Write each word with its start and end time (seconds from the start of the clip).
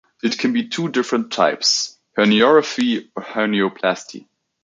It 0.23 0.39
can 0.39 0.51
be 0.51 0.63
of 0.63 0.71
two 0.71 0.89
different 0.89 1.31
types: 1.31 1.95
herniorrhaphy 2.17 3.11
or 3.15 3.21
hernioplasty. 3.21 4.25